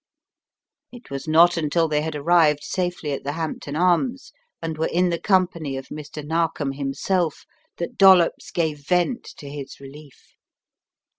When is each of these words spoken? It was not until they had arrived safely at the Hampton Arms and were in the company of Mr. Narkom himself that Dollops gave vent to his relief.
It 0.91 1.11
was 1.11 1.27
not 1.27 1.57
until 1.57 1.87
they 1.87 2.01
had 2.01 2.15
arrived 2.15 2.63
safely 2.63 3.11
at 3.11 3.23
the 3.23 3.33
Hampton 3.33 3.75
Arms 3.75 4.33
and 4.59 4.75
were 4.79 4.87
in 4.87 5.09
the 5.11 5.19
company 5.19 5.77
of 5.77 5.89
Mr. 5.89 6.25
Narkom 6.25 6.71
himself 6.71 7.45
that 7.77 7.99
Dollops 7.99 8.49
gave 8.49 8.79
vent 8.79 9.23
to 9.37 9.47
his 9.47 9.79
relief. 9.79 10.33